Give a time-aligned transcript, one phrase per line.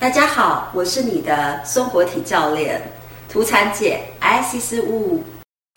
[0.00, 2.90] 大家好，我是你的松果体教练
[3.30, 5.18] 图产姐 Isis Wu，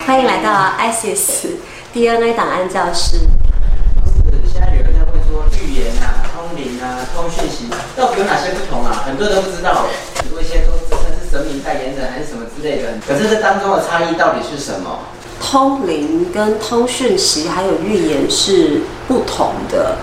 [0.06, 1.48] 欢迎来到 Isis
[1.92, 3.18] DNA 档案教室。
[3.18, 9.04] 是现在有人在问说，预言啊、通灵啊、通讯息到底有哪些不同啊？
[9.04, 9.84] 很多人都不知道，
[10.32, 12.94] 有一些都自称是神明代言人还是什么之类的。
[13.06, 15.00] 可是这当中的差异到底是什么？
[15.38, 19.98] 通灵跟通讯息还有预言是不同的。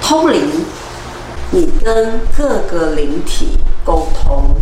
[0.00, 0.64] 通灵。
[1.56, 4.56] 你跟各个灵体沟通，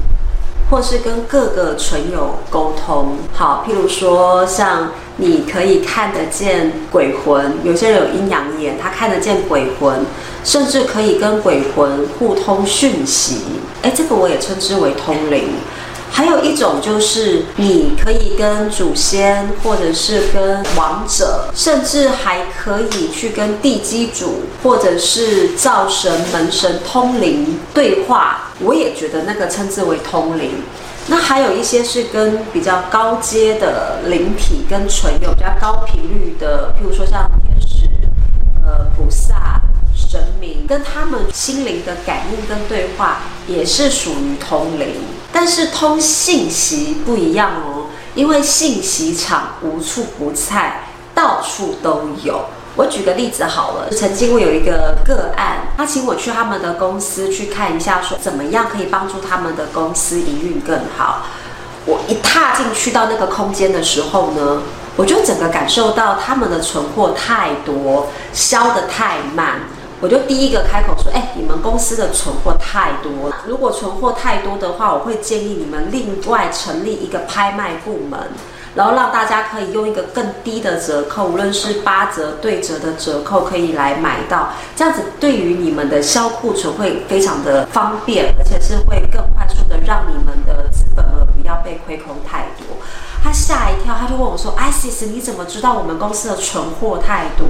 [0.71, 3.17] 或是跟各个存有沟通。
[3.33, 10.07] 好，譬如说，像你可以看得见鬼魂，有些人有阴阳眼，他看得见鬼魂，
[10.45, 13.41] 甚至可以跟鬼魂互通讯息。
[13.83, 15.49] 诶，这个我也称之为通灵。
[16.17, 28.53] 还有一种就是，你可以跟祖先，或者是跟亡者，甚至还可以去跟地基主，或者是灶神、门神通灵对话。
[28.61, 30.63] 我也觉得那个称之为通灵。
[31.09, 37.89] 那还有一些是跟比较高阶的灵体跟存有比较高频率的，譬如说像天使、
[38.65, 39.61] 呃菩萨、
[39.93, 44.95] 神明，跟他们心灵的感应跟对话，也是属于通灵。
[45.37, 52.45] 但是通信息不一样哦，因为信息场无处不在，到处都有。
[52.77, 61.27] 我举个例子好了，曾经我有一个个案，他请我去他们的公司去看一下，说怎么样可以帮助他们的公司营运更好。
[61.85, 64.63] 我一踏进去到那个空间的时候呢，
[64.97, 69.63] 我就整个感受到他们的存货太多，销得太慢。
[70.01, 73.37] 我就第一个开口说：“哎，你们公司的存货太多了。
[73.47, 78.21] 如果存货太多的话，我会建议你们另外成立一个拍卖部门，
[78.75, 84.51] 然后让大家可以用一个更低的折扣，无论是八折、对折的折扣，可以来买到。
[84.77, 92.77] 这样子对于你们的销库存会非常的方便，而且是会更快速的让你们的资本额不要被亏空太多。”
[93.23, 97.47] 他吓一跳，他就问我说：“Isis，你怎么知道我们公司的存货太多？”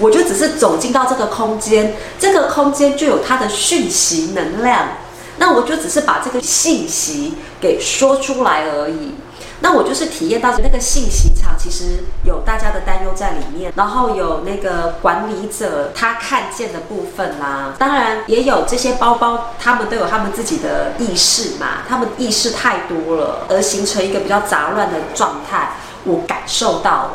[0.00, 4.88] 我就只是走进到这个空间，这个空间就有它的讯息能量，
[5.36, 9.14] 那我就只是把这个信息给说出来而已。
[9.62, 25.72] 那我就是体验到那个信息场其实有大家的担忧在里面，然后有那个管理者他看见的部分啦、当然也有这些包包，他们都有他们自己的意识嘛，他们意识太多了，而形成一个比较杂乱的状态。
[26.04, 27.10] 我感受到了，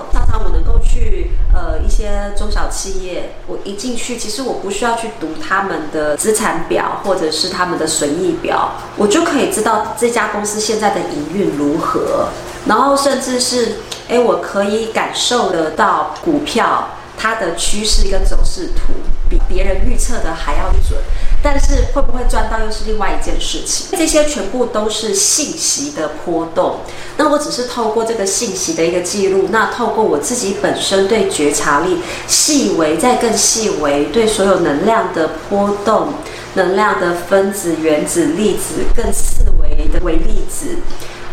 [1.55, 12.27] 呃一些中小企业，我一进去，其实我不需要去读他们的资产表或者是他们的损益表，我就可以知道这家公司现在的营运如何，
[12.67, 13.77] 然后甚至是
[14.09, 18.93] 哎，我可以感受得到股票它的趋势跟走势图
[19.29, 20.99] 比别人预测的还要准。
[21.45, 23.95] 但是会不会赚到又是另外一件事情。
[23.95, 26.77] 这些全部都是信息的波动。
[27.17, 36.15] 那我只是透过这个信息的一个记录，那透过我自己本身对觉察力细微再更细微，对所有能量的波动、
[36.55, 40.77] 能量的分子、原子、粒子更四维的微粒子。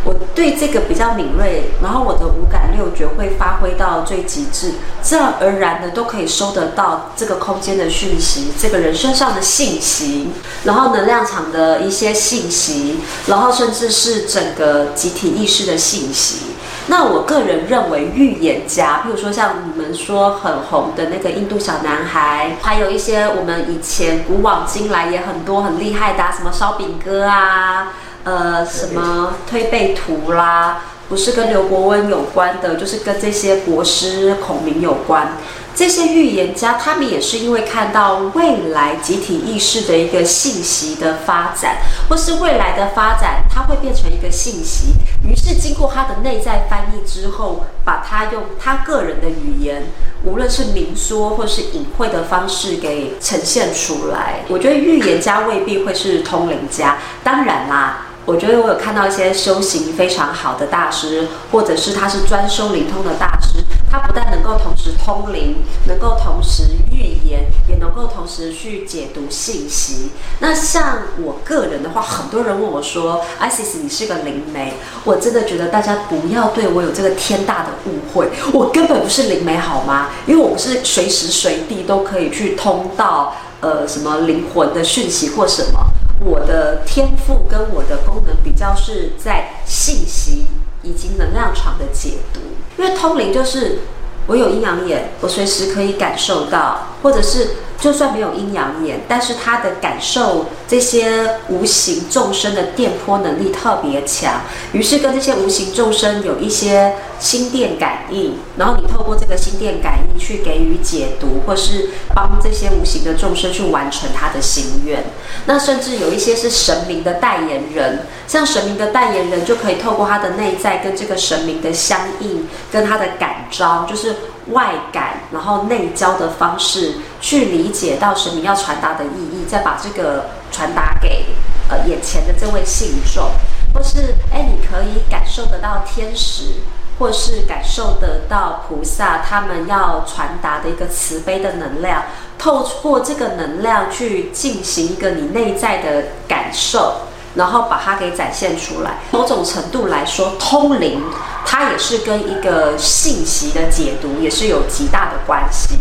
[0.05, 10.31] 我对这个比较敏锐，然后我的五感六觉会发挥到最极致，自然而然的都可以收得到这个空间的讯息，这个人身上的信息，
[10.65, 16.47] 然后能量场的一些信息，然后甚至是整个集体意识的信息。
[16.89, 27.93] 那我个人认为，预言家，譬如说像你们说很红的那个印度小男孩，还有一些我们以前古往今来也很多很厉害的，什么烧饼哥啊。
[28.25, 35.33] 呃，什么推背图啦，不是跟刘伯温有关的，就是跟这些国师孔明有关。
[35.75, 41.79] 这些预言家，他们也是因为看到未来集体意识的一个信息的发展，
[42.09, 44.93] 或是未来的发展，它会变成一个信息，
[45.27, 49.85] 于是经过他的内在翻译之后，把他用他个人的语言，
[50.25, 54.45] 无论是明说或是隐晦的方式给呈现出来。
[54.49, 58.09] 我觉得预言家未必会是通灵家，当然啦。
[58.25, 65.57] 我觉得我有看到一些修行非常好的大师，或者是他是专修灵通的大师，他不但能够同时通灵，
[65.89, 70.11] 能够同时预言，也能够同时去解读信息。
[70.39, 80.11] 那像我个人的话，很多人问我说：“Isis，你是个灵媒。”我真的觉得大家不要对我有这个天大的误会，我根本不是灵媒，好吗？
[80.27, 85.92] 因为我不是随时随地都可以去通到呃什么灵魂的讯息或什么。
[86.25, 90.47] 我的天赋跟我的功能比较是在信息
[90.83, 92.41] 以及能量场的解读，
[92.77, 93.81] 因为通灵就是
[94.27, 97.51] 我有阴阳眼，我随时可以感受到，或者是
[97.83, 115.03] 就算没有阴阳眼，但是他的感受这些无形众生的电波能力特别强，于是跟这些无形众生有一些心电感应，然后你透过这个心电感应去给予解读，或是帮这些无形的众生去完成他的心愿。
[115.47, 124.15] 那甚至有一些是神明的代言人，像神明的代言人就可以透过他的内在跟这个神明的相应，跟他的感召，就是。
[124.51, 131.29] 外感，然后内交的方式去理解到神明要传达的意义，再把这个传达给
[131.71, 133.31] 呃眼前的这位信众，
[133.73, 136.57] 或是哎，你可以感受得到天使，
[136.99, 142.03] 或是感受得到菩萨他们要传达的一个慈悲的能量，
[142.39, 147.03] 透过这个能量去进行一个你内在的感受。
[147.35, 148.99] 然后把它给展现出来。
[149.11, 151.03] 某种程度来说，通灵
[151.47, 155.79] 它也是跟一个信息的解读也是有极大的关系，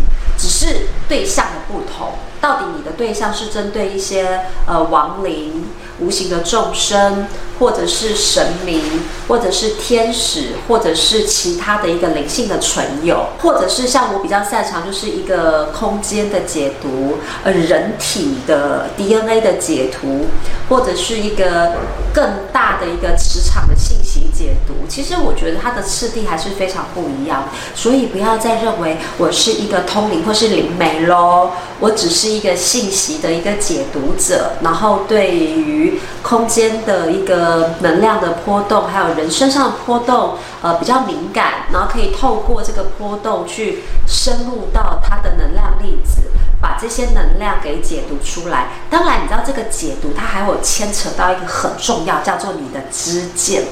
[0.61, 2.11] 是对象的不同。
[2.39, 5.63] 到底你的对象是针对一些呃亡灵、
[5.99, 7.27] 无形的众生，
[7.59, 8.81] 或者是神明，
[9.27, 20.25] 或者是天使，或者是其他的一个灵性的存有，或者是像我比较擅长就是一个空间的解读，呃，人体的 DNA 的解读，
[20.67, 21.73] 或者是一个
[22.11, 24.00] 更大的一个磁场的信息
[24.33, 24.87] 解读。
[24.87, 27.45] 其实我觉得它的次第还是非常不一样，
[27.75, 37.51] 所以不要再认为我是一个通灵或是灵媒喽，我只是一个信息的一个解读者，然后对于空间的一个。
[37.81, 46.20] 能量的波动，还有人身上的波动，呃，比较敏感，然后可以透过这个波动去深入到它的能量粒子，
[46.61, 48.67] 把这些能量给解读出来。
[48.89, 53.63] 当然，你知道这个解读它还有牵扯到一个很重要，叫做你的知见。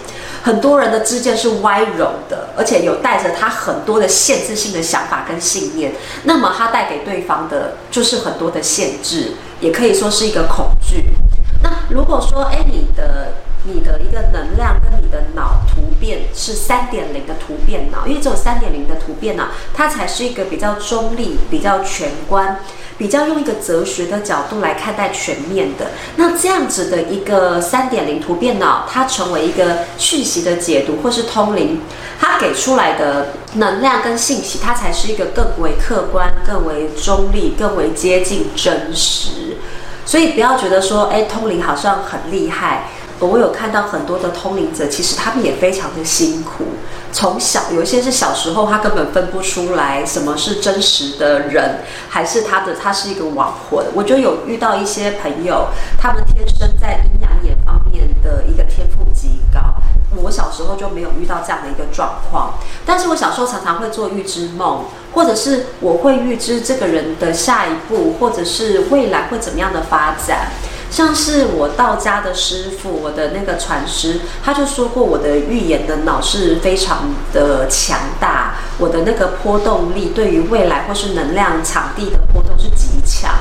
[0.41, 5.93] 很多人的知见是歪柔的，而且有带着他很多的限制性的想法跟信念，
[6.23, 11.09] 那么他带给对方的就是很多的限制，也可以说是一个恐惧。
[11.61, 13.33] 那如果说，哎，你的
[13.65, 15.59] 你的一个能量跟你的脑
[15.99, 22.59] 变是三点零的图变脑，因为只有三点零的图变脑，它才是一个比较中立、比较全观、
[22.97, 25.91] 比较用一个哲学的角度来看待全面的。
[26.15, 31.81] 那这样子的一个三点零图变脑，它成为一个讯息的解读或是通灵，
[32.19, 39.57] 它给出来的能量跟信息，它才是一个更为客观、更为中立、更为接近真实。
[40.05, 42.89] 所以不要觉得说，哎，通灵好像很厉害。
[43.19, 46.65] 我有看到很多的通灵者，其实他们也非常的辛苦。
[47.11, 53.85] 从小有一些是小时候，他根本分不出来什么是真实的人，还是他的他是一个亡魂。
[53.93, 55.67] 我就有遇到一些朋友，
[55.99, 59.59] 他们天生在阴阳眼方面的一个天赋极高。
[60.21, 62.55] 我小时候就没有遇到这样的一个状况，
[62.85, 70.51] 但是我小时候常常会做预知梦，或者是我会预知这个人的下一步，或者是未来会怎么样的发展。
[70.89, 83.31] 像是我道家的师傅，我的那个传师，他就说过，我的预言的脑是非常的强大，我的那个波动力对于未来或是能量场地的波动是极强。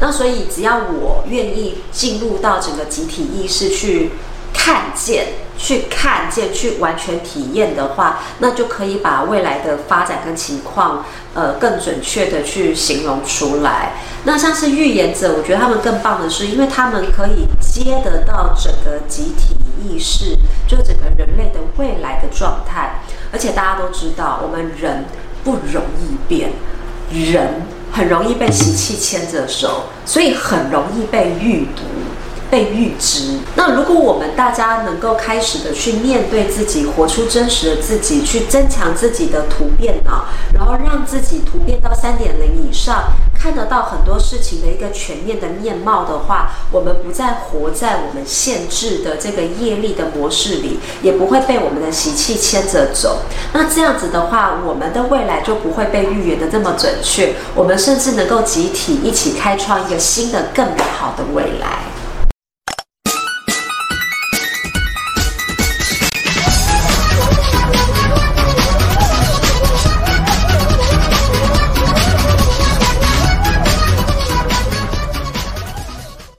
[0.00, 4.10] 那所以只要我愿意进入到整个集体意识去
[4.52, 11.04] 看见、去看见、去完全体验的话，那就可以把未来的发展跟情况，
[11.34, 13.92] 呃，更准确的去形容出来。
[14.24, 20.36] 那像是预言者，我觉得他们更棒的是，因为他们可以接得到整个集体意识，
[20.66, 23.00] 就整个人类的未来的状态。
[23.32, 25.04] 而且大家都知道，我们人
[25.44, 26.50] 不容易变，
[27.12, 31.82] 人很容易被习气牵着手，所以很容易被预读。
[32.54, 33.40] 被预知。
[33.56, 53.22] 那如果我们大家能够开始的去面对自己，活出真实的自己，去增强自己的图变脑，然后让自己图变到三点零以上，看得到很多事情的一个全面的面貌的话，我们不再活在我们限制的这个业力的模式里，也不会被我们的习气牵着走。
[53.52, 61.82] 那这样子的话，我们的未来就不会被预言的这么准确，我们甚至能够集体一起开创一个新的、更美好的未来。